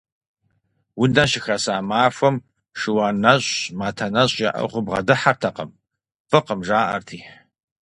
[1.01, 2.35] Унэ щыхаса махуэм
[2.79, 5.69] шыуан нэщӀ, матэ нэщӀ яӀыгъыу бгъэдыхьэртэкъым,
[6.29, 7.19] фӀыкъым, жаӀэрти.